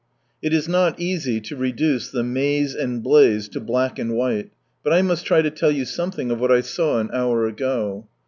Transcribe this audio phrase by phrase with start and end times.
[0.41, 4.49] It is not easy to reduce the raase and blaze to b'ack and white,
[4.83, 8.07] but I must try to tell you something of what I saw an hour ago.